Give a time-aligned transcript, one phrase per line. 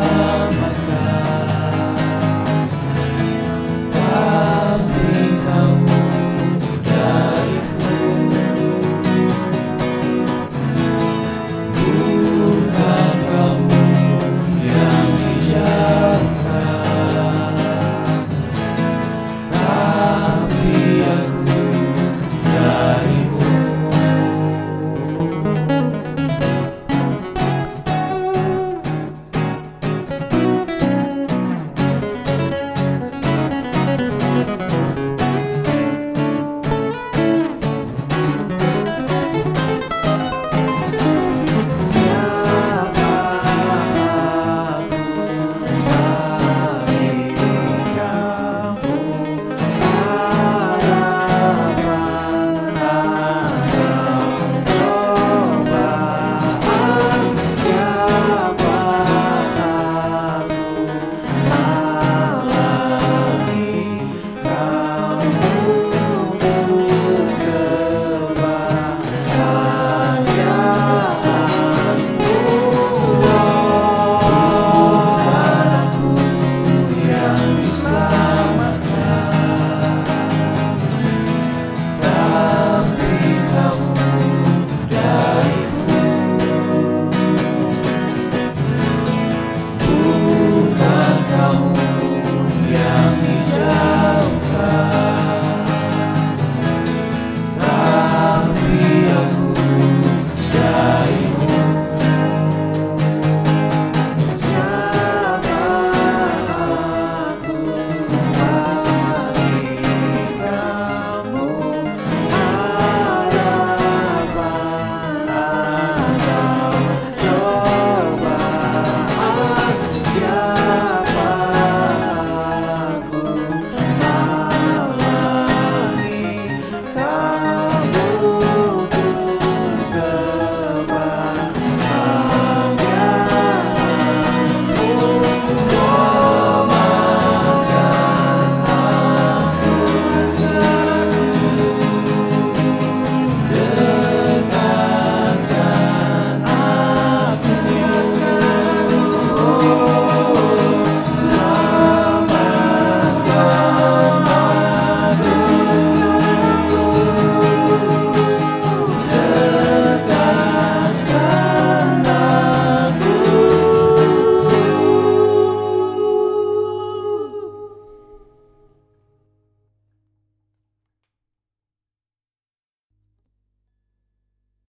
[0.00, 0.71] love.